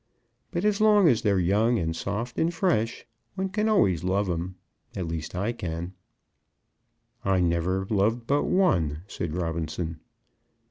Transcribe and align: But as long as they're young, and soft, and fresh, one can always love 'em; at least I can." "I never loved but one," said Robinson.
But 0.49 0.65
as 0.65 0.81
long 0.81 1.07
as 1.07 1.21
they're 1.21 1.37
young, 1.37 1.77
and 1.77 1.95
soft, 1.95 2.39
and 2.39 2.51
fresh, 2.51 3.05
one 3.35 3.49
can 3.49 3.69
always 3.69 4.03
love 4.03 4.27
'em; 4.31 4.55
at 4.95 5.07
least 5.07 5.35
I 5.35 5.51
can." 5.51 5.93
"I 7.23 7.39
never 7.39 7.85
loved 7.87 8.25
but 8.25 8.45
one," 8.45 9.03
said 9.05 9.35
Robinson. 9.35 9.99